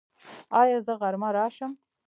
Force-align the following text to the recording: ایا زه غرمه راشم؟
ایا 0.61 0.79
زه 0.85 0.93
غرمه 1.01 1.29
راشم؟ 1.35 1.71